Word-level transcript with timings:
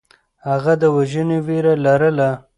هغه 0.47 0.73
د 0.81 0.83
وژنې 0.95 1.37
وېره 1.47 1.73
لرله. 1.85 2.29